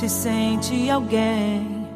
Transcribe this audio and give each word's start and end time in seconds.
se 0.00 0.08
sente 0.08 0.88
alguém, 0.88 1.86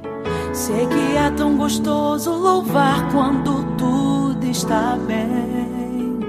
sei 0.53 0.87
que 0.87 1.17
é 1.17 1.31
tão 1.31 1.57
gostoso 1.57 2.33
louvar 2.33 3.11
quando 3.11 3.65
tudo 3.79 4.45
está 4.45 4.99
bem. 5.07 6.21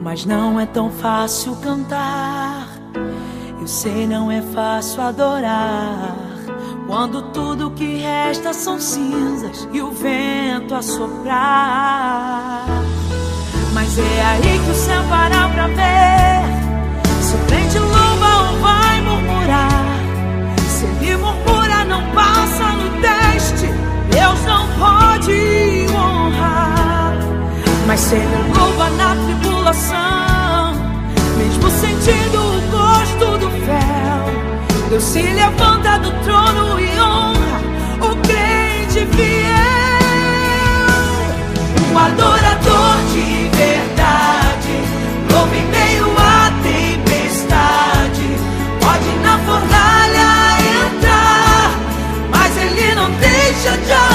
Mas 0.00 0.24
não 0.24 0.60
é 0.60 0.66
tão 0.66 0.88
fácil 0.88 1.56
cantar. 1.56 2.68
Eu 3.60 3.66
sei, 3.66 4.06
não 4.06 4.30
é 4.30 4.40
fácil 4.40 5.02
adorar. 5.02 6.14
Quando 6.86 7.32
tudo 7.32 7.72
que 7.72 7.96
resta 7.96 8.52
são 8.52 8.78
cinzas 8.78 9.68
e 9.72 9.82
o 9.82 9.90
vento 9.90 10.76
a 10.76 10.82
soprar. 10.82 12.66
Mas 13.72 13.98
é 13.98 14.24
aí 14.26 14.60
que 14.64 14.70
o 14.70 14.74
céu 14.74 15.02
para 15.08 15.48
pra 15.48 15.66
ver 15.66 16.33
Ele 21.04 21.16
murmura 21.16 21.84
não 21.84 22.02
passa 22.12 22.72
no 22.76 22.88
teste. 23.02 23.66
Deus 24.10 24.40
não 24.46 24.66
pode 24.78 25.86
honrar. 25.94 27.12
Mas 27.86 28.00
se 28.00 28.14
ele 28.14 28.52
louva 28.56 28.88
na 28.90 29.14
tribulação 29.14 30.74
Mesmo 31.36 31.70
sentindo 31.70 32.38
o 32.38 32.60
gosto 32.70 33.38
do 33.38 33.50
fel 33.50 34.88
Deus 34.88 35.02
se 35.02 35.20
levanta 35.20 35.98
do 35.98 36.10
trono 36.24 36.80
e 36.80 36.98
honra 36.98 37.60
O 38.00 38.16
crente 38.26 39.06
fiel. 39.14 39.54
Um 41.92 41.98
adorador 41.98 42.43
não 53.64 53.76
deixa 53.78 54.13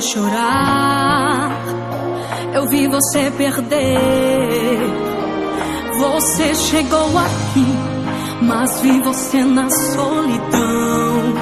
chorar, 0.00 1.52
eu 2.54 2.66
vi 2.68 2.86
você 2.86 3.30
perder. 3.36 4.78
Você 5.98 6.54
chegou 6.54 7.18
aqui, 7.18 7.66
mas 8.42 8.80
vi 8.80 9.00
você 9.00 9.44
na 9.44 9.68
solidão, 9.68 11.34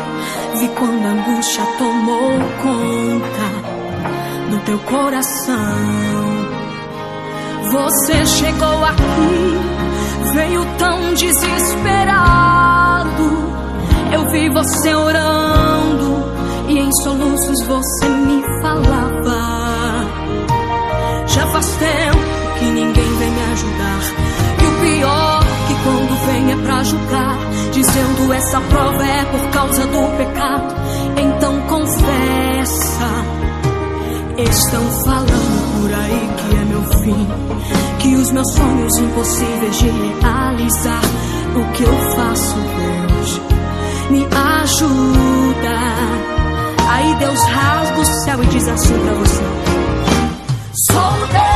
vi 0.56 0.68
quando 0.68 1.06
a 1.06 1.10
angústia 1.10 1.64
tomou 1.78 2.32
conta 2.62 3.46
do 4.50 4.58
teu 4.64 4.78
coração. 4.80 5.54
Você 7.70 8.26
chegou 8.26 8.84
aqui, 8.84 9.58
veio 10.34 10.66
tão 10.78 11.14
desesperado. 11.14 12.58
Eu 14.10 14.28
vi 14.30 14.48
você 14.48 14.94
orando 14.94 16.17
e 16.68 16.78
em 16.78 16.90
soluços 17.02 17.66
você 17.66 18.08
me 18.08 18.42
falava. 18.60 20.06
Já 21.26 21.46
faz 21.46 21.66
tempo 21.76 22.58
que 22.58 22.64
ninguém 22.66 23.18
vem 23.18 23.30
me 23.30 23.42
ajudar. 23.52 24.00
E 24.60 24.66
o 24.66 24.80
pior 24.80 25.40
que 25.66 25.74
quando 25.82 26.26
vem 26.26 26.52
é 26.52 26.56
pra 26.56 26.82
julgar, 26.84 27.38
dizendo 27.72 28.32
essa 28.32 28.60
prova 28.60 29.04
é 29.04 29.24
por 29.24 29.50
causa 29.50 29.86
do 29.86 30.16
pecado. 30.16 30.74
Então 31.16 31.60
confessa. 31.62 33.08
Estão 34.36 34.84
falando 35.04 35.80
por 35.80 35.92
aí 35.92 36.30
que 36.36 36.56
é 36.56 36.64
meu 36.64 36.82
fim, 37.02 37.26
que 37.98 38.14
os 38.14 38.30
meus 38.30 38.52
sonhos 38.52 38.96
impossíveis 38.98 39.78
de 39.78 39.88
realizar. 39.88 41.00
O 41.56 41.72
que 41.72 41.82
eu 41.82 41.98
faço, 42.14 42.54
Deus? 42.54 43.40
Me 44.10 44.26
ajuda. 44.60 46.37
Aí 46.98 47.14
Deus 47.14 47.40
rasga 47.44 48.00
o 48.00 48.04
céu 48.04 48.42
e 48.42 48.46
diz 48.46 48.66
assim 48.66 48.98
pra 48.98 49.14
você: 49.14 49.42
Solta! 50.90 51.47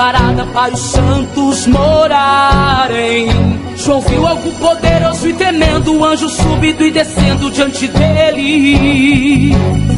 preparada 0.00 0.46
para 0.46 0.72
os 0.72 0.80
santos 0.80 1.66
morarem. 1.66 3.28
João 3.76 4.00
viu 4.00 4.26
algo 4.26 4.50
poderoso 4.52 5.28
e 5.28 5.34
temendo, 5.34 5.94
o 5.94 6.02
anjo 6.02 6.26
subindo 6.26 6.82
e 6.82 6.90
descendo 6.90 7.50
diante 7.50 7.86
dele. 7.86 9.54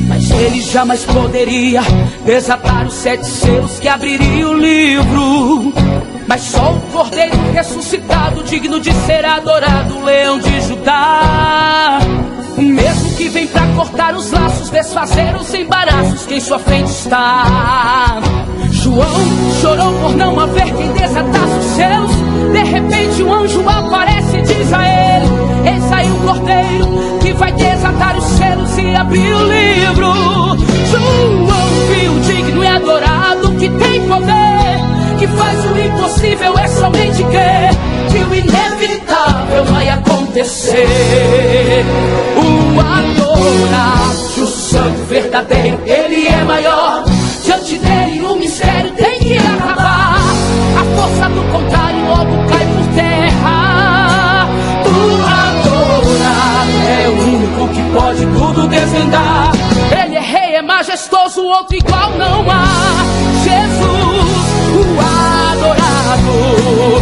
Mas 0.09 0.29
ele 0.29 0.61
jamais 0.61 1.05
poderia 1.05 1.83
desatar 2.25 2.85
os 2.85 2.95
sete 2.95 3.25
selos 3.25 3.79
que 3.79 3.87
abriria 3.87 4.49
o 4.49 4.55
livro. 4.55 5.73
Mas 6.27 6.41
só 6.43 6.73
o 6.73 6.81
cordeiro 6.93 7.37
ressuscitado, 7.53 8.43
digno 8.43 8.81
de 8.81 8.93
ser 9.07 9.25
adorado, 9.25 10.03
leão 10.05 10.41
de 10.41 10.61
Judá. 10.63 12.01
O 12.57 12.63
mesmo 12.63 13.15
que 13.15 13.29
vem 13.29 13.47
para 13.47 13.69
cortar 13.77 14.17
os 14.17 14.33
laços, 14.33 14.69
desfazer 14.69 15.37
os 15.37 15.55
embaraços 15.55 16.27
que 16.27 16.35
em 16.35 16.41
sua 16.41 16.59
frente 16.59 16.91
está. 16.91 18.21
João 18.83 19.07
chorou 19.61 19.93
por 20.01 20.17
não 20.17 20.41
haver 20.41 20.75
quem 20.75 20.93
desatasse 20.93 21.59
os 21.61 21.67
céus. 21.77 22.11
De 22.53 22.65
repente, 22.65 23.23
um 23.23 23.33
anjo 23.33 23.63
aparece 23.69 24.39
e 24.39 24.43
diz 24.43 24.73
a 24.73 24.85
ele: 24.85 25.27
Eis 25.73 25.93
aí 25.93 26.11
o 26.11 26.17
cordeiro 26.17 27.19
que 27.21 27.33
vai 27.33 27.53
desatar 27.53 28.19
os 28.19 28.25
céus 28.25 28.77
e 28.79 28.93
abrir 28.97 29.33
o 29.33 29.45
livro. 29.45 30.13
João, 30.91 31.47
viu 31.93 32.19
digno 32.23 32.65
e 32.65 32.67
adorado, 32.67 33.53
que 33.53 33.69
tem 33.69 34.01
poder, 34.09 34.81
que 35.17 35.29
faz 35.29 35.65
o 35.65 35.79
impossível, 35.79 36.59
é 36.59 36.67
somente 36.67 37.23
crer 37.23 37.71
que 38.11 38.19
o 38.19 38.35
inevitável 38.35 39.65
vai 39.67 39.89
acontecer. 39.91 40.75
O 42.37 42.81
adorado, 42.81 44.43
o 44.43 44.47
santo 44.47 45.05
verdadeiro, 45.09 45.79
ele 45.87 46.27
é 46.27 46.43
maior 46.43 47.05
diante 47.45 47.79
dele 47.79 48.02
majestoso, 60.83 61.45
outro 61.45 61.77
igual 61.77 62.11
não 62.19 62.51
há. 62.51 62.67
Jesus, 63.45 64.43
o 64.75 64.99
adorado. 65.53 67.02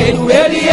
Ready. 0.00 0.69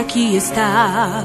aqui 0.00 0.36
está. 0.36 1.24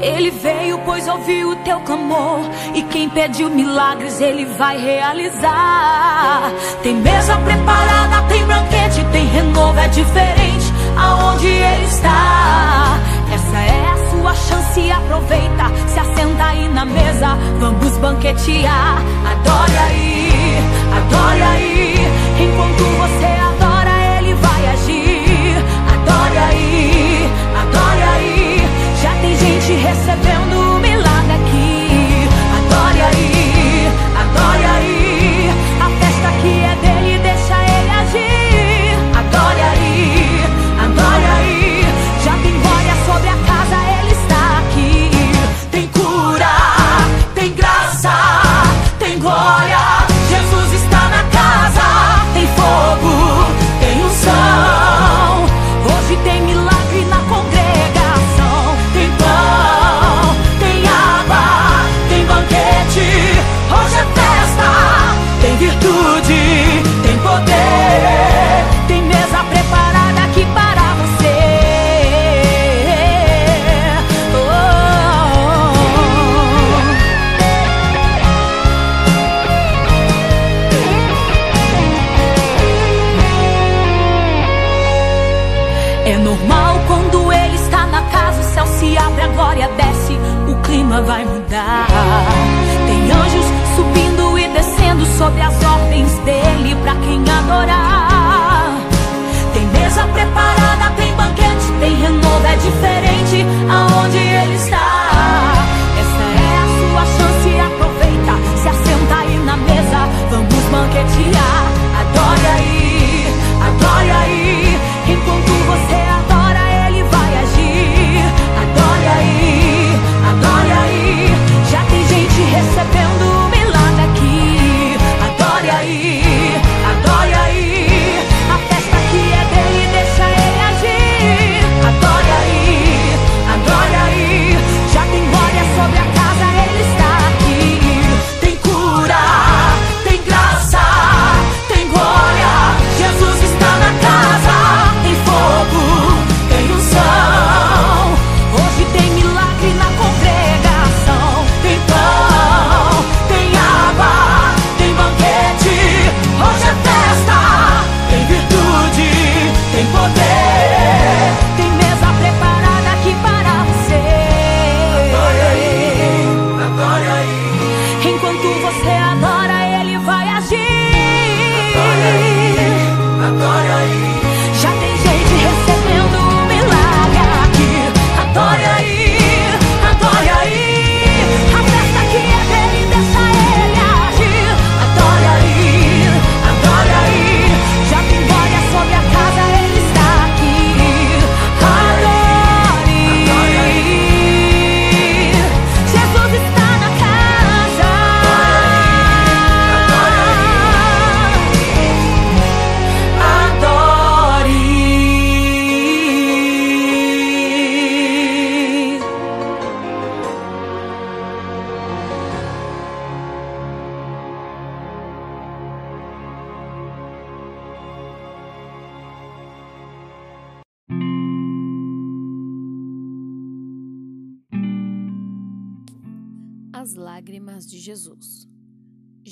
Ele 0.00 0.30
veio, 0.30 0.78
pois 0.84 1.06
ouviu 1.08 1.50
o 1.50 1.56
teu 1.56 1.80
clamor. 1.80 2.40
E 2.74 2.82
quem 2.82 3.08
pediu 3.08 3.50
milagres, 3.50 4.20
ele 4.20 4.44
vai 4.44 4.78
realizar. 4.78 6.52
Tem 6.82 6.94
mesa 6.94 7.36
preparada, 7.36 8.22
tem 8.28 8.44
banquete, 8.44 9.04
tem 9.12 9.26
renovo, 9.26 9.78
é 9.78 9.88
diferente 9.88 10.78
aonde 10.98 11.46
ele 11.46 11.84
está. 11.84 12.98
Essa 13.32 13.58
é 13.58 13.86
a 13.86 14.10
sua 14.10 14.34
chance, 14.34 14.90
aproveita, 14.90 15.64
se 15.86 16.00
assenta 16.00 16.44
aí 16.44 16.68
na 16.68 16.84
mesa, 16.84 17.36
vamos 17.60 17.96
banquetear. 17.98 18.98
Adore 19.30 19.78
aí, 19.78 20.58
adore 20.96 21.42
aí, 21.42 21.94
enquanto 22.40 22.84
você 22.98 23.37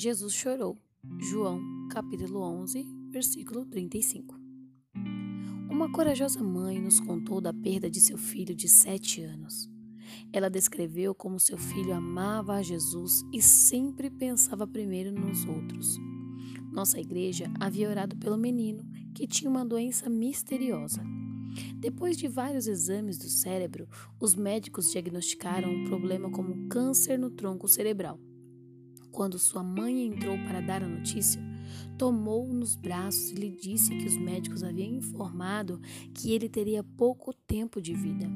Jesus 0.06 0.34
chorou. 0.34 0.78
João, 1.18 1.60
capítulo 1.90 2.40
11, 2.40 2.86
versículo 3.10 3.66
35. 3.66 4.38
Uma 5.68 5.90
corajosa 5.90 6.40
mãe 6.44 6.80
nos 6.80 7.00
contou 7.00 7.40
da 7.40 7.52
perda 7.52 7.90
de 7.90 8.00
seu 8.00 8.16
filho 8.16 8.54
de 8.54 8.68
sete 8.68 9.20
anos. 9.22 9.68
Ela 10.32 10.48
descreveu 10.48 11.12
como 11.12 11.40
seu 11.40 11.58
filho 11.58 11.92
amava 11.92 12.54
a 12.54 12.62
Jesus 12.62 13.24
e 13.32 13.42
sempre 13.42 14.08
pensava 14.08 14.64
primeiro 14.64 15.10
nos 15.10 15.44
outros. 15.44 15.96
Nossa 16.70 17.00
igreja 17.00 17.52
havia 17.58 17.90
orado 17.90 18.14
pelo 18.14 18.36
menino, 18.36 18.88
que 19.12 19.26
tinha 19.26 19.50
uma 19.50 19.66
doença 19.66 20.08
misteriosa. 20.08 21.02
Depois 21.80 22.16
de 22.16 22.28
vários 22.28 22.68
exames 22.68 23.18
do 23.18 23.28
cérebro, 23.28 23.88
os 24.20 24.36
médicos 24.36 24.92
diagnosticaram 24.92 25.68
um 25.68 25.84
problema 25.86 26.30
como 26.30 26.68
câncer 26.68 27.18
no 27.18 27.28
tronco 27.28 27.66
cerebral. 27.66 28.20
Quando 29.16 29.38
sua 29.38 29.62
mãe 29.62 30.08
entrou 30.08 30.36
para 30.40 30.60
dar 30.60 30.82
a 30.82 30.86
notícia, 30.86 31.40
tomou-o 31.96 32.52
nos 32.52 32.76
braços 32.76 33.30
e 33.30 33.34
lhe 33.34 33.48
disse 33.48 33.96
que 33.96 34.04
os 34.04 34.14
médicos 34.14 34.62
haviam 34.62 34.94
informado 34.94 35.80
que 36.12 36.32
ele 36.32 36.50
teria 36.50 36.84
pouco 36.84 37.32
tempo 37.32 37.80
de 37.80 37.94
vida. 37.94 38.28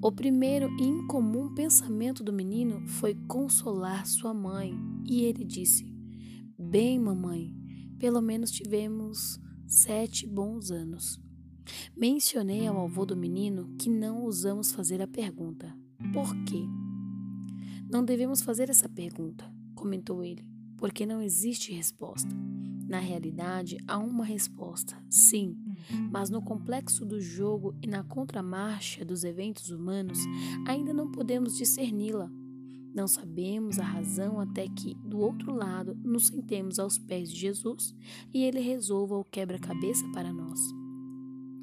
O 0.00 0.10
primeiro 0.10 0.74
e 0.80 0.82
incomum 0.82 1.54
pensamento 1.54 2.24
do 2.24 2.32
menino 2.32 2.88
foi 2.88 3.14
consolar 3.28 4.06
sua 4.06 4.32
mãe, 4.32 4.74
e 5.04 5.24
ele 5.24 5.44
disse: 5.44 5.84
Bem, 6.58 6.98
mamãe, 6.98 7.54
pelo 7.98 8.22
menos 8.22 8.50
tivemos 8.50 9.38
sete 9.66 10.26
bons 10.26 10.70
anos. 10.70 11.20
Mencionei 11.94 12.66
ao 12.66 12.82
avô 12.82 13.04
do 13.04 13.14
menino 13.14 13.76
que 13.78 13.90
não 13.90 14.22
ousamos 14.22 14.72
fazer 14.72 15.02
a 15.02 15.06
pergunta: 15.06 15.70
Por 16.14 16.34
quê? 16.44 16.64
Não 17.90 18.02
devemos 18.02 18.40
fazer 18.40 18.70
essa 18.70 18.88
pergunta, 18.88 19.57
comentou 19.78 20.24
ele, 20.24 20.44
porque 20.76 21.06
não 21.06 21.22
existe 21.22 21.72
resposta. 21.72 22.28
Na 22.88 22.98
realidade, 22.98 23.78
há 23.86 23.98
uma 23.98 24.24
resposta, 24.24 24.96
sim, 25.08 25.56
mas 26.10 26.30
no 26.30 26.42
complexo 26.42 27.04
do 27.04 27.20
jogo 27.20 27.74
e 27.82 27.86
na 27.86 28.02
contramarcha 28.02 29.04
dos 29.04 29.24
eventos 29.24 29.70
humanos, 29.70 30.18
ainda 30.66 30.92
não 30.92 31.12
podemos 31.12 31.56
discerni-la. 31.56 32.30
Não 32.94 33.06
sabemos 33.06 33.78
a 33.78 33.84
razão 33.84 34.40
até 34.40 34.66
que, 34.66 34.94
do 34.94 35.18
outro 35.18 35.54
lado, 35.54 35.94
nos 36.02 36.26
sentemos 36.26 36.78
aos 36.78 36.98
pés 36.98 37.30
de 37.30 37.38
Jesus 37.38 37.94
e 38.32 38.42
ele 38.42 38.60
resolva 38.60 39.16
o 39.16 39.24
quebra-cabeça 39.24 40.08
para 40.08 40.32
nós. 40.32 40.58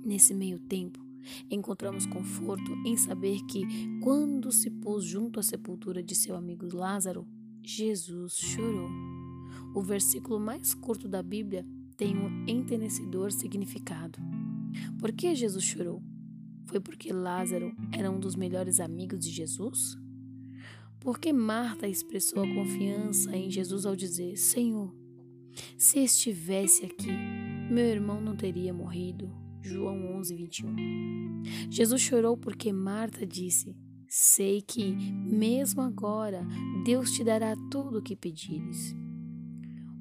Nesse 0.05 0.33
meio 0.33 0.59
tempo, 0.59 1.03
encontramos 1.49 2.05
conforto 2.05 2.71
em 2.85 2.95
saber 2.95 3.43
que, 3.45 3.65
quando 4.01 4.51
se 4.51 4.69
pôs 4.69 5.03
junto 5.03 5.39
à 5.39 5.43
sepultura 5.43 6.03
de 6.03 6.13
seu 6.13 6.35
amigo 6.35 6.67
Lázaro, 6.71 7.27
Jesus 7.65 8.33
chorou. 8.37 8.89
O 9.73 9.81
versículo 9.81 10.39
mais 10.39 10.73
curto 10.73 11.07
da 11.07 11.21
Bíblia 11.23 11.65
tem 11.97 12.15
um 12.15 12.45
entenecedor 12.47 13.31
significado. 13.31 14.19
Por 14.99 15.11
que 15.11 15.33
Jesus 15.33 15.63
chorou? 15.63 16.01
Foi 16.65 16.79
porque 16.79 17.11
Lázaro 17.11 17.75
era 17.91 18.09
um 18.11 18.19
dos 18.19 18.35
melhores 18.35 18.79
amigos 18.79 19.19
de 19.19 19.31
Jesus? 19.31 19.97
Porque 20.99 21.33
Marta 21.33 21.87
expressou 21.87 22.43
a 22.43 22.53
confiança 22.53 23.35
em 23.35 23.49
Jesus 23.49 23.85
ao 23.85 23.95
dizer: 23.95 24.37
Senhor, 24.37 24.93
se 25.77 25.99
estivesse 25.99 26.85
aqui, 26.85 27.11
meu 27.69 27.85
irmão 27.85 28.21
não 28.21 28.35
teria 28.35 28.73
morrido. 28.73 29.31
João 29.61 30.17
11, 30.17 30.35
21. 30.35 31.43
Jesus 31.69 32.01
chorou 32.01 32.37
porque 32.37 32.71
Marta 32.71 33.25
disse: 33.25 33.75
Sei 34.07 34.61
que, 34.61 34.91
mesmo 34.91 35.81
agora, 35.81 36.45
Deus 36.85 37.11
te 37.11 37.23
dará 37.23 37.55
tudo 37.71 37.99
o 37.99 38.01
que 38.01 38.15
pedires. 38.15 38.95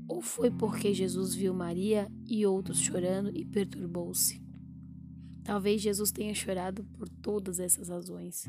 Ou 0.07 0.21
foi 0.21 0.51
porque 0.51 0.93
Jesus 0.93 1.35
viu 1.35 1.55
Maria 1.55 2.11
e 2.27 2.47
outros 2.47 2.79
chorando 2.79 3.31
e 3.35 3.45
perturbou-se? 3.45 4.45
Talvez 5.45 5.83
Jesus 5.83 6.11
tenha 6.11 6.35
chorado 6.35 6.85
por 6.85 7.07
todas 7.07 7.61
essas 7.61 7.89
razões. 7.91 8.47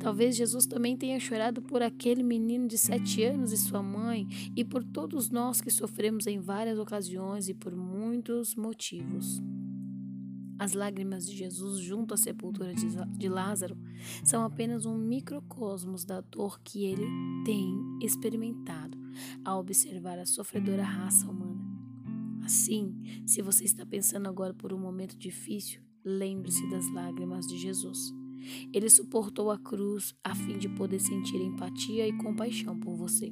Talvez 0.00 0.34
Jesus 0.34 0.66
também 0.66 0.96
tenha 0.96 1.18
chorado 1.20 1.62
por 1.62 1.80
aquele 1.80 2.24
menino 2.24 2.66
de 2.66 2.76
sete 2.76 3.22
anos 3.22 3.52
e 3.52 3.56
sua 3.56 3.82
mãe, 3.82 4.26
e 4.56 4.64
por 4.64 4.82
todos 4.82 5.30
nós 5.30 5.60
que 5.60 5.70
sofremos 5.70 6.26
em 6.26 6.40
várias 6.40 6.76
ocasiões 6.76 7.48
e 7.48 7.54
por 7.54 7.74
muitos 7.74 8.56
motivos. 8.56 9.40
As 10.64 10.72
lágrimas 10.72 11.26
de 11.26 11.36
Jesus 11.36 11.78
junto 11.78 12.14
à 12.14 12.16
sepultura 12.16 12.72
de 12.74 13.28
Lázaro 13.28 13.76
são 14.24 14.42
apenas 14.42 14.86
um 14.86 14.96
microcosmos 14.96 16.06
da 16.06 16.22
dor 16.22 16.58
que 16.64 16.86
ele 16.86 17.06
tem 17.44 17.98
experimentado 18.00 18.96
ao 19.44 19.60
observar 19.60 20.18
a 20.18 20.24
sofredora 20.24 20.82
raça 20.82 21.30
humana. 21.30 21.62
Assim, 22.42 22.94
se 23.26 23.42
você 23.42 23.64
está 23.64 23.84
pensando 23.84 24.26
agora 24.26 24.54
por 24.54 24.72
um 24.72 24.78
momento 24.78 25.18
difícil, 25.18 25.82
lembre-se 26.02 26.66
das 26.70 26.90
lágrimas 26.94 27.46
de 27.46 27.58
Jesus. 27.58 28.14
Ele 28.72 28.88
suportou 28.88 29.50
a 29.50 29.58
cruz 29.58 30.14
a 30.24 30.34
fim 30.34 30.56
de 30.56 30.70
poder 30.70 30.98
sentir 30.98 31.42
empatia 31.42 32.08
e 32.08 32.16
compaixão 32.16 32.80
por 32.80 32.96
você. 32.96 33.30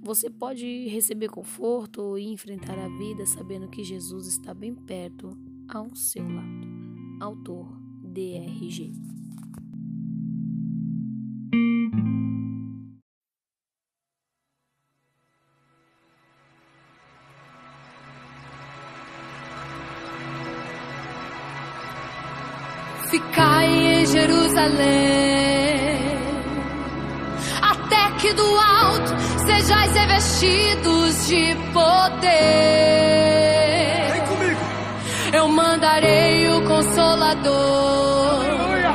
Você 0.00 0.30
pode 0.30 0.88
receber 0.88 1.28
conforto 1.28 2.16
e 2.16 2.24
enfrentar 2.24 2.78
a 2.78 2.88
vida 2.88 3.26
sabendo 3.26 3.68
que 3.68 3.84
Jesus 3.84 4.26
está 4.26 4.54
bem 4.54 4.74
perto 4.74 5.51
ao 5.74 5.94
seu 5.94 6.22
lado. 6.28 6.68
Autor 7.20 7.66
DRG. 8.02 8.92
Ficai 23.10 23.66
em 23.66 24.06
Jerusalém, 24.06 24.78
até 27.60 28.10
que 28.18 28.32
do 28.32 28.42
alto 28.42 29.12
sejais 29.46 29.92
revestidos 29.94 31.26
de 31.26 31.54
poder 31.72 33.31
enviarei 35.92 36.48
o 36.48 36.62
Consolador. 36.62 38.44
Aleluia. 38.44 38.94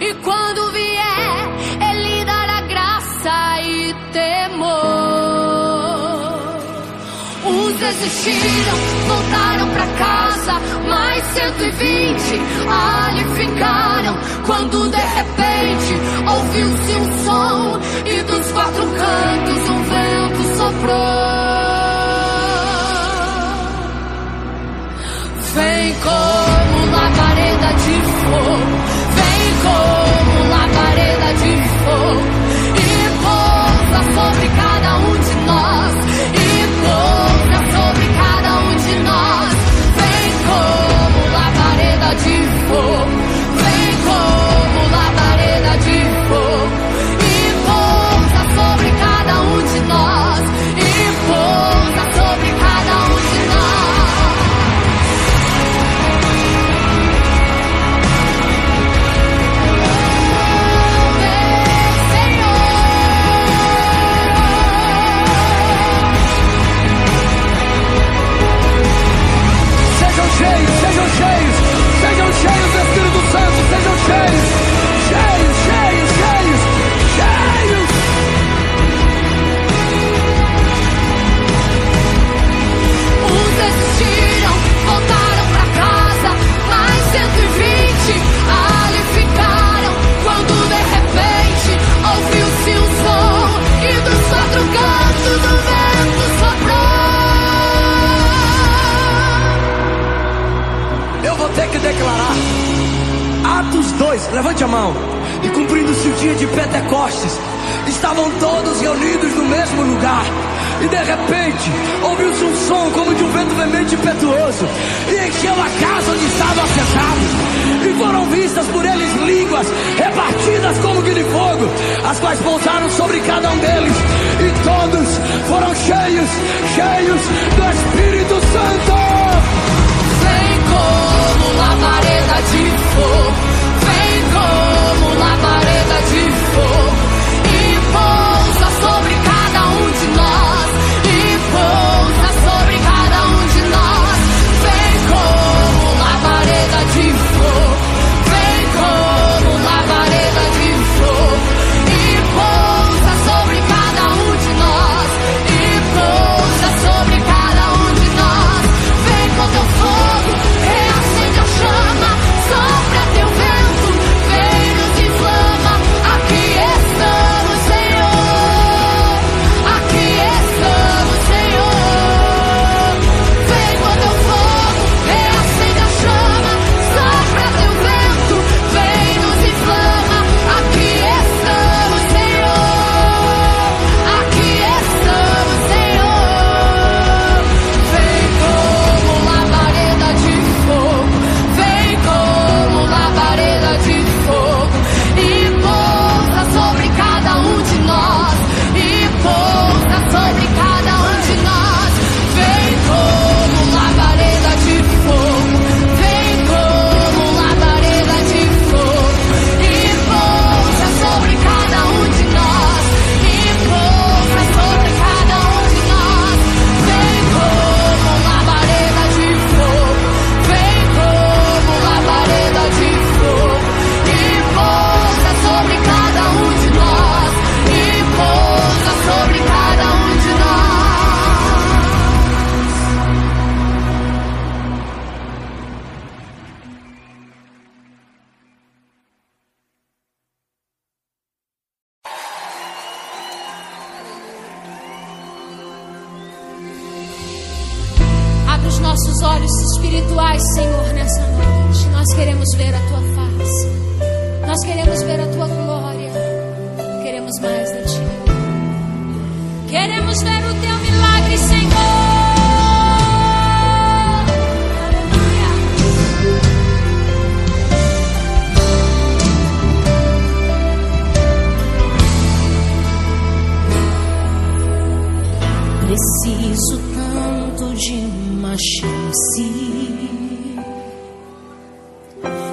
E 0.00 0.14
quando 0.22 0.70
vier, 0.72 1.48
Ele 1.90 2.24
dará 2.24 2.60
graça 2.62 3.60
e 3.62 3.94
temor. 4.12 5.26
Uns 7.44 7.72
desistiram, 7.78 8.76
voltaram 9.08 9.68
para 9.70 9.86
casa, 9.98 10.52
mais 10.88 11.24
120 11.24 12.40
ali 12.68 13.24
ficaram. 13.34 14.16
Quando 14.46 14.88
de 14.90 14.96
repente 14.96 15.94
ouviu-se 16.28 16.96
um 16.96 17.24
som 17.24 17.80
e 18.04 18.22
dos 18.22 18.52
quatro 18.52 18.86
cantos 18.86 19.68
um 19.70 19.82
vento 19.84 20.42
soprou. 20.56 21.45
Vem 25.56 25.94
como 25.94 26.86
labareda 26.92 27.72
de 27.72 27.96
fogo, 28.20 28.56
vem 29.16 29.44
como 29.62 30.50
labareda 30.50 31.32
de 31.32 31.52
fogo. 31.82 32.35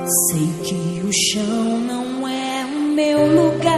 Sei 0.06 0.54
que 0.64 1.02
o 1.06 1.12
chão 1.14 1.80
não 1.80 2.28
é 2.28 2.66
o 2.66 2.80
meu 2.94 3.20
lugar. 3.26 3.74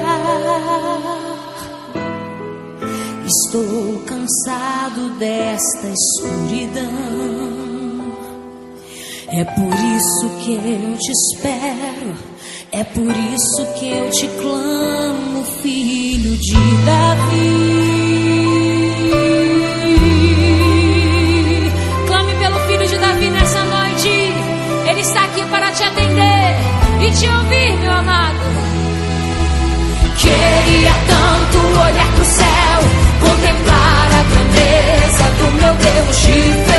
Estou 3.25 3.99
cansado 4.05 5.09
desta 5.19 5.87
escuridão. 5.87 6.91
É 9.27 9.43
por 9.43 9.73
isso 9.73 10.29
que 10.39 10.53
eu 10.53 10.97
te 10.97 11.11
espero. 11.11 12.15
É 12.71 12.83
por 12.83 13.11
isso 13.11 13.65
que 13.79 13.89
eu 13.89 14.09
te 14.09 14.27
clamo, 14.27 15.43
filho 15.61 16.35
de 16.37 16.53
Davi. 16.85 17.85
Clame 22.07 22.35
pelo 22.35 22.59
filho 22.67 22.87
de 22.87 22.97
Davi 22.97 23.29
nessa 23.29 23.63
noite. 23.63 24.09
Ele 24.89 25.01
está 25.01 25.23
aqui 25.25 25.45
para 25.45 25.71
te 25.71 25.83
atender 25.83 25.94
e 27.05 27.11
te 27.11 27.27
ouvir, 27.27 27.77
meu 27.77 27.91
amado. 27.91 28.39
Queria 30.17 30.93
tanto 31.07 31.57
olhar 31.79 32.11
pro 32.15 32.25
céu, 32.25 32.79
contemplar 33.19 34.09
a 34.11 34.23
grandeza 34.23 35.23
do 35.37 35.51
meu 35.51 35.73
Deus 35.75 36.21
de 36.21 36.74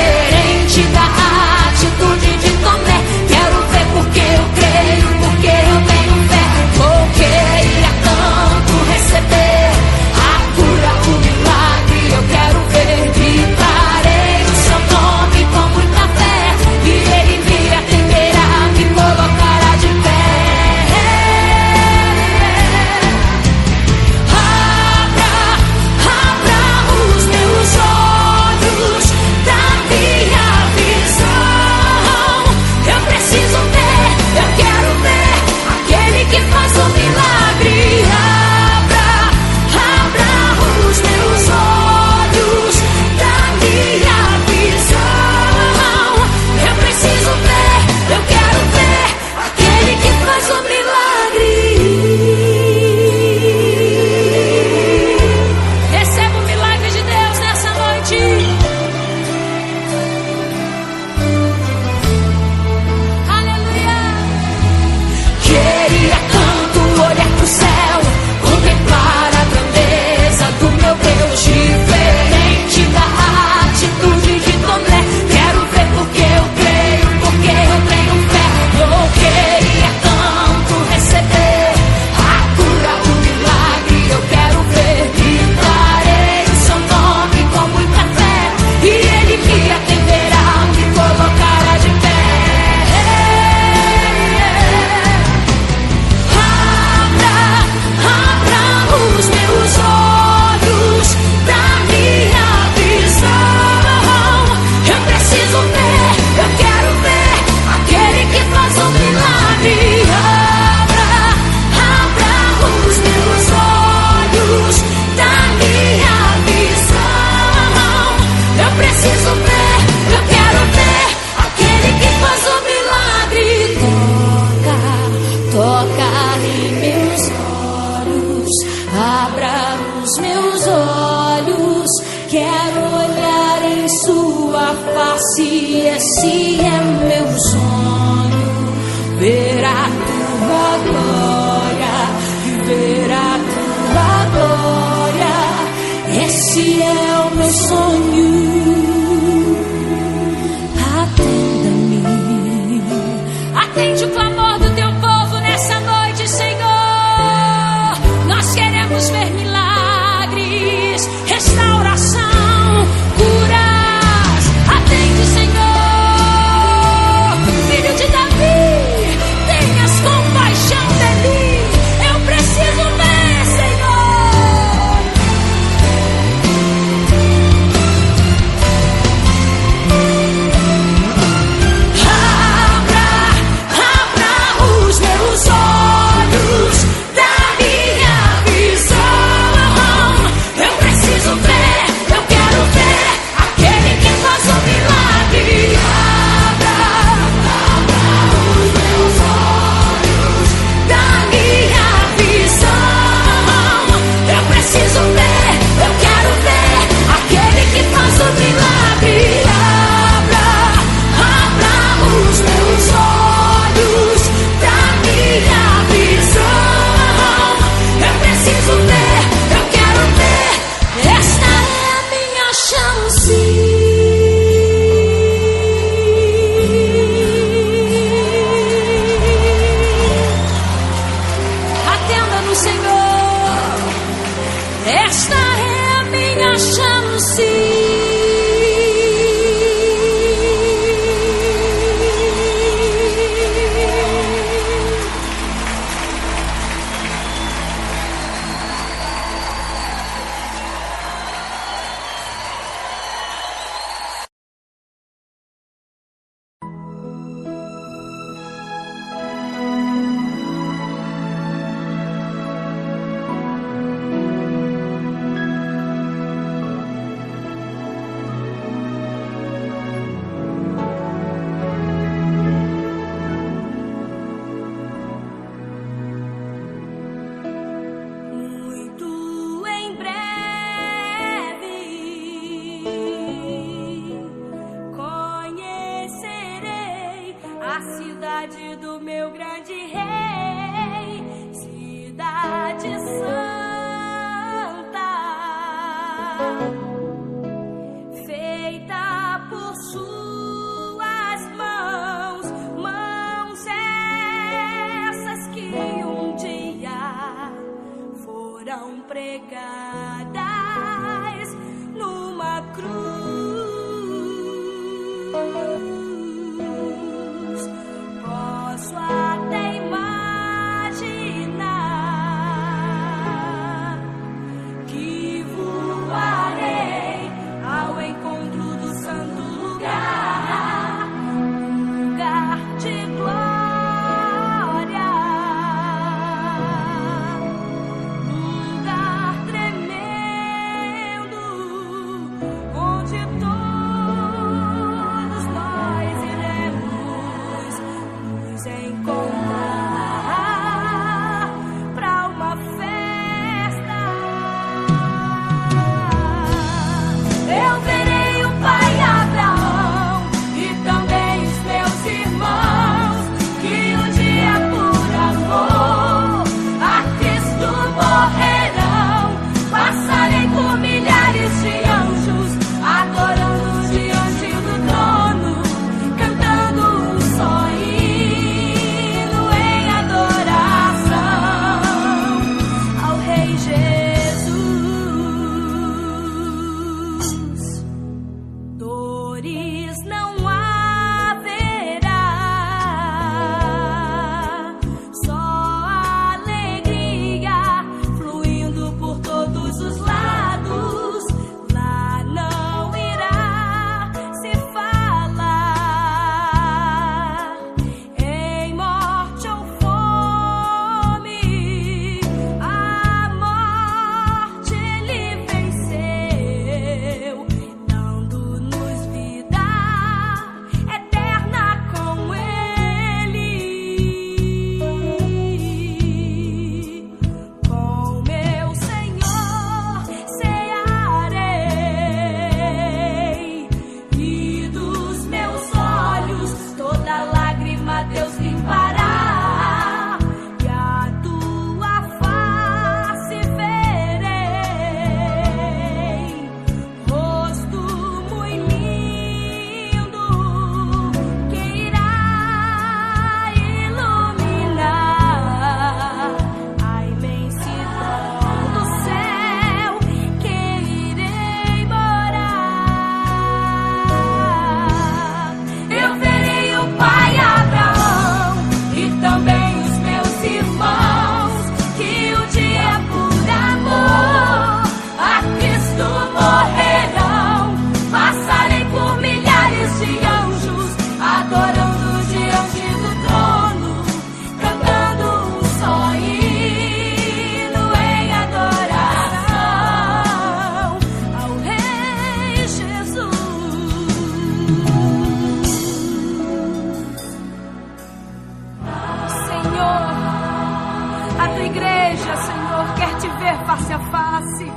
A 501.38 501.48
tua 501.48 501.64
igreja, 501.64 502.36
Senhor, 502.36 502.94
quer 502.96 503.18
te 503.18 503.28
ver 503.28 503.56
face 503.66 503.92
a 503.92 503.98
face. 503.98 504.72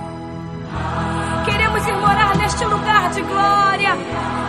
Queremos 1.46 1.88
ir 1.88 1.94
morar 1.94 2.38
neste 2.38 2.66
lugar 2.66 3.10
de 3.12 3.22
glória. 3.22 3.98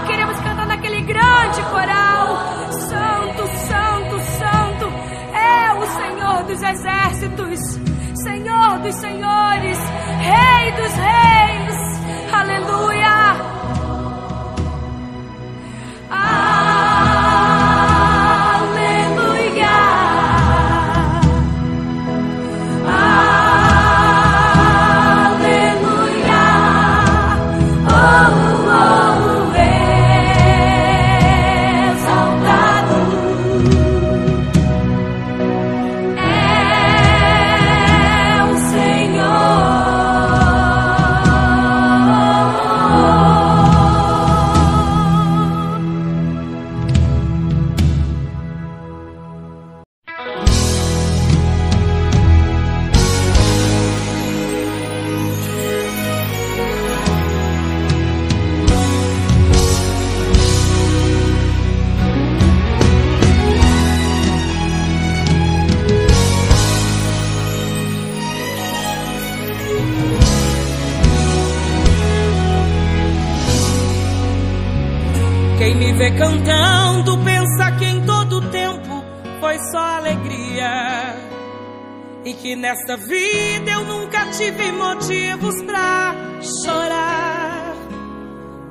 Queremos 0.07 0.38
cantar 0.41 0.66
naquele 0.66 1.01
grande 1.03 1.62
coral. 1.70 2.36
Santo, 2.70 3.47
santo, 3.68 4.20
santo. 4.38 4.86
É 5.32 5.72
o 5.72 5.86
Senhor 5.86 6.43
dos 6.45 6.62
exércitos. 6.62 7.61
Senhor 8.22 8.78
dos 8.80 8.95
senhores. 8.97 9.78
Rei 10.18 10.72
dos 10.72 10.93
reis. 10.95 12.32
Aleluia. 12.32 13.20
nesta 82.61 82.95
vida 82.97 83.71
eu 83.71 83.85
nunca 83.85 84.27
tive 84.27 84.71
motivos 84.73 85.63
pra 85.63 86.15
chorar. 86.63 87.75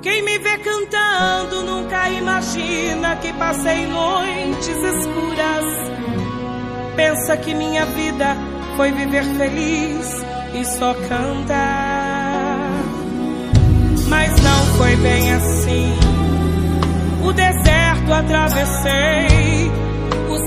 Quem 0.02 0.22
me 0.22 0.38
vê 0.38 0.58
cantando 0.60 1.64
nunca 1.64 2.10
imagina 2.10 3.16
que 3.16 3.34
passei 3.34 3.88
noites 3.88 4.68
escuras. 4.68 5.66
Pensa 6.96 7.36
que 7.38 7.54
minha 7.54 7.86
vida 7.86 8.38
foi 8.78 8.92
viver 8.92 9.24
feliz 9.24 10.26
e 10.54 10.66
só 10.66 10.94
cantar. 10.94 12.70
Mas 14.08 14.42
não 14.42 14.66
foi 14.78 14.96
bem 14.98 15.34
assim. 15.34 15.94
O 17.24 17.34
deserto 17.34 18.14
atravessei 18.14 19.89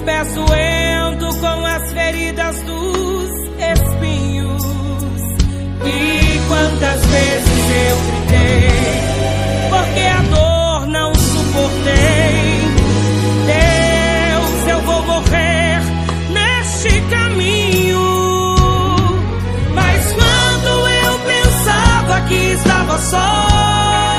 peço 0.05 0.45
endo 0.55 1.29
com 1.39 1.67
as 1.67 1.93
feridas 1.93 2.63
dos 2.63 3.31
espinhos. 3.59 4.63
E 5.85 6.41
quantas 6.49 7.07
vezes 7.07 7.71
eu 7.89 7.97
gritei, 8.07 8.71
porque 9.71 10.01
a 10.01 10.23
dor 10.35 10.87
não 10.89 11.15
suportei. 11.15 12.63
Deus, 13.47 14.69
eu 14.69 14.81
vou 14.83 15.03
morrer 15.03 15.81
neste 16.31 17.01
caminho. 17.11 18.55
Mas 19.75 20.13
quando 20.13 20.89
eu 20.89 21.19
pensava 21.21 22.21
que 22.23 22.35
estava 22.35 22.99
só. 22.99 24.12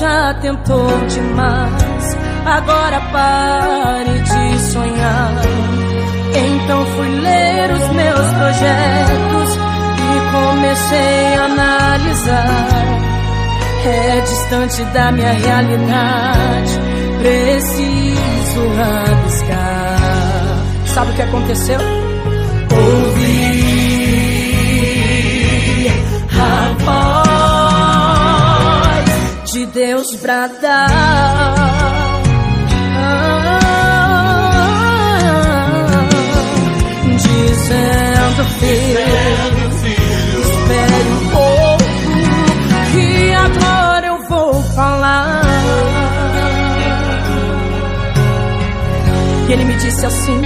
já 0.00 0.34
tentou 0.40 0.88
demais. 1.08 2.16
Agora 2.46 3.00
pare 3.12 4.18
de 4.18 4.58
sonhar. 4.72 5.34
Então 6.34 6.86
fui 6.86 7.08
ler 7.20 7.70
os 7.70 7.88
meus 7.90 8.32
projetos 8.32 9.58
e 10.08 10.20
comecei 10.32 11.34
a 11.34 11.44
analisar. 11.44 13.00
É 13.84 14.20
distante 14.20 14.84
da 14.84 15.12
minha 15.12 15.32
realidade, 15.32 16.80
preciso 17.18 18.60
arriscar. 18.80 20.00
Sabe 20.86 21.12
o 21.12 21.14
que 21.14 21.22
aconteceu? 21.22 21.80
Ouvi 22.72 23.39
Deus 29.80 30.14
pra 30.16 30.46
dar. 30.46 32.20
Dizendo, 37.16 38.44
filho, 38.58 39.70
filho, 39.80 40.40
espere 40.42 41.08
um 41.08 41.22
pouco, 41.30 41.88
que 42.92 43.32
agora 43.32 44.06
eu 44.06 44.18
vou 44.28 44.62
falar. 44.74 45.40
E 49.48 49.52
ele 49.54 49.64
me 49.64 49.76
disse 49.76 50.04
assim: 50.04 50.42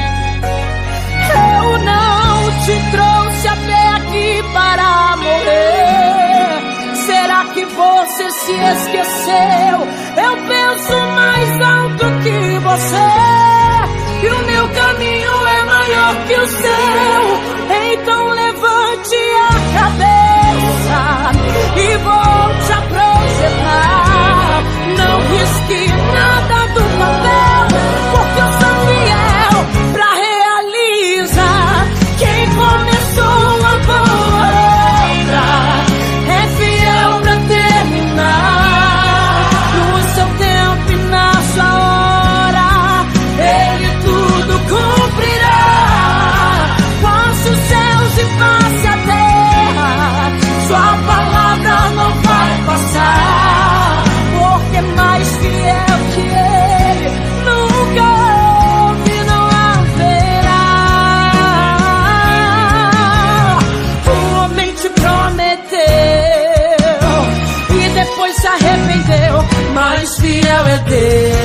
Eu 1.35 1.78
não 1.85 2.53
te 2.64 2.74
trouxe. 2.93 3.34
se 8.45 8.53
esqueceu. 8.53 9.76
Eu 10.16 10.36
penso 10.49 10.97
mais 11.14 11.62
alto 11.62 12.05
que 12.22 12.59
você, 12.59 13.09
e 14.22 14.28
o 14.28 14.38
meu 14.47 14.68
caminho 14.68 15.47
é 15.47 15.64
maior 15.64 16.14
que 16.26 16.34
o 16.34 16.47
seu. 16.49 17.22
Então 17.92 18.28
levante 18.28 19.16
a 19.40 19.55
cabeça 19.78 21.03
e 21.76 21.97
volte 21.99 22.72
a 22.72 22.80
projetar. 22.92 24.62
Não 24.99 25.14
risque 25.32 25.84
With 70.64 70.86
this. 70.86 71.43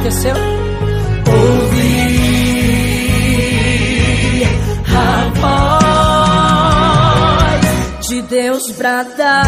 aconteceu? 0.00 0.34
Ouvi 1.26 1.90
a 4.96 5.30
voz 7.60 8.08
de 8.08 8.22
Deus 8.22 8.70
bradar. 8.72 9.44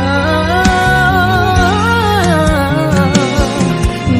Ah, 0.00 0.64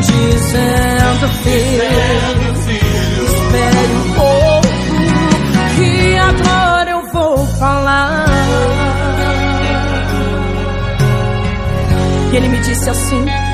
dizendo, 0.01 1.29
filho, 1.43 2.55
filho, 2.67 3.25
espere 3.25 3.93
um 3.95 4.13
pouco 4.15 4.69
que 5.77 5.91
agora 6.19 6.91
eu 6.91 7.03
vou 7.13 7.47
falar. 7.59 8.27
E 12.31 12.37
ele 12.37 12.49
me 12.49 12.59
disse 12.61 12.91
assim 12.91 13.48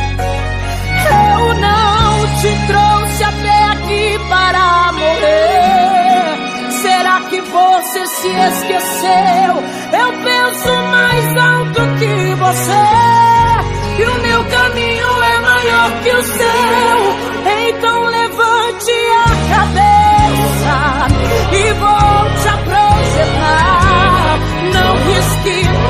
não 1.61 2.27
te 2.41 2.67
trouxe 2.67 3.25
até 3.25 3.65
aqui 3.65 4.19
para 4.29 4.93
morrer. 4.93 6.73
Será 6.83 7.21
que 7.31 7.41
você 7.41 8.07
se 8.07 8.29
esqueceu? 8.29 9.55
Eu 9.93 10.13
penso 10.25 10.73
mais 10.91 11.37
alto 11.37 11.81
que 11.99 12.35
você. 12.35 12.85
E 13.97 14.05
o 14.05 14.23
meu 14.23 14.45
caminho 14.45 15.23
é 15.23 15.39
maior 15.41 15.91
que 16.03 16.11
o 16.11 16.23
seu. 16.23 16.95
Então 17.69 18.05
levante 18.05 18.93
a 19.15 19.29
cabeça 19.55 20.77
e 21.53 21.73
volte 21.75 22.49
a 22.49 22.57
projetar. 22.59 24.39
Não 24.73 24.97
risque 25.07 25.84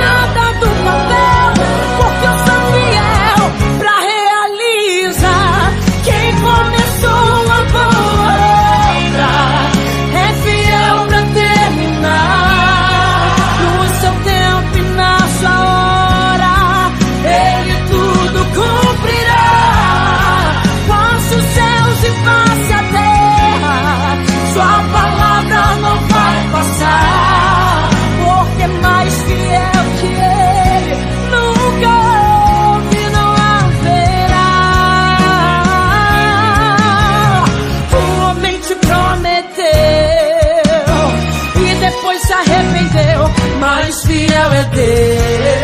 verte. 44.48 45.63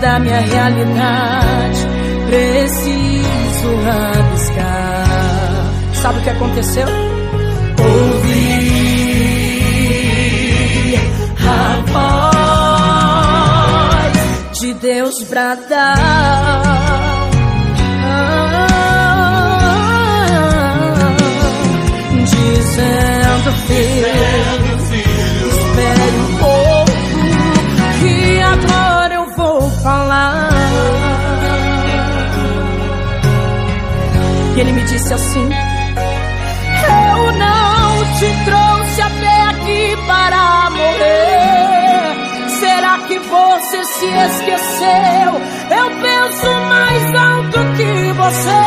da 0.00 0.18
minha 0.18 0.40
realidade. 0.40 1.86
Preciso 2.26 3.76
rabiscar. 3.84 5.06
Sabe 5.94 6.18
o 6.18 6.22
que 6.22 6.30
aconteceu? 6.30 6.86
Ouvi 7.78 8.56
a 11.46 11.82
voz 14.52 14.60
de 14.60 14.74
Deus 14.74 15.22
bradar. 15.28 16.55
E 34.56 34.60
ele 34.60 34.72
me 34.72 34.82
disse 34.84 35.12
assim: 35.12 35.48
Eu 36.88 37.32
não 37.32 38.04
te 38.18 38.44
trouxe 38.46 39.02
até 39.02 39.42
aqui 39.50 39.96
para 40.06 40.70
morrer. 40.70 42.48
Será 42.58 42.98
que 43.06 43.18
você 43.18 43.84
se 43.84 44.06
esqueceu? 44.06 45.32
Eu 45.76 45.90
penso 46.00 46.50
mais 46.70 47.14
alto 47.14 47.58
que 47.76 48.12
você. 48.12 48.62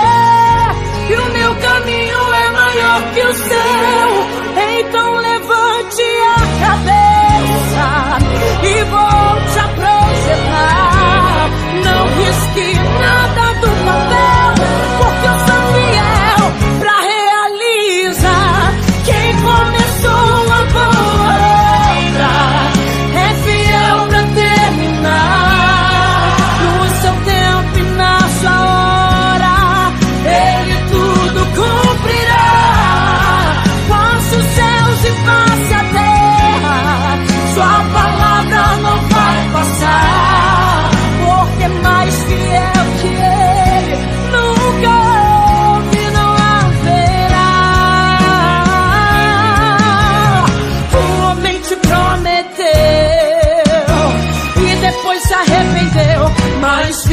E 1.10 1.16
o 1.16 1.34
meu 1.34 1.56
caminho 1.56 2.34
é 2.36 2.50
maior 2.52 3.02
que 3.14 3.22
o 3.22 3.34
seu. 3.34 4.60
Então 4.80 5.09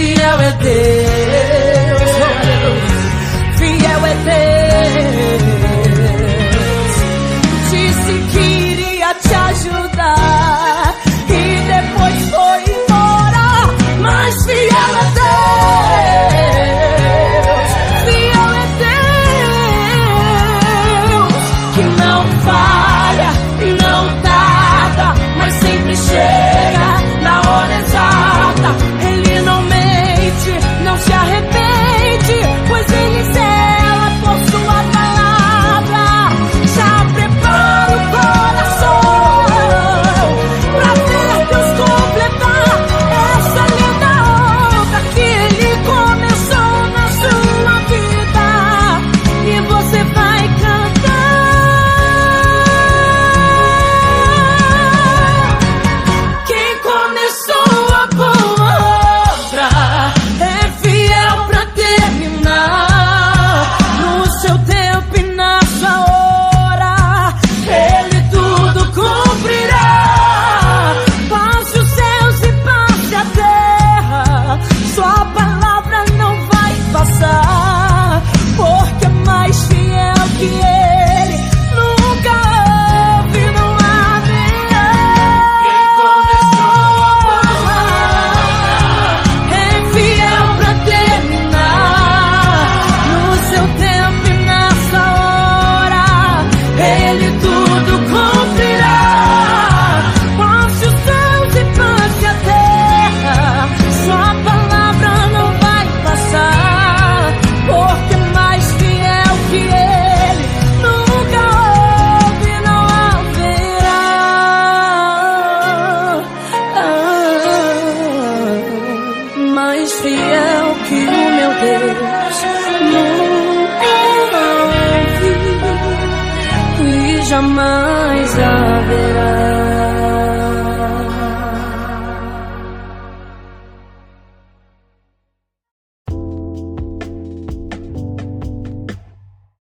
Fíjate, 0.07 0.77
fíjate. 3.59 4.46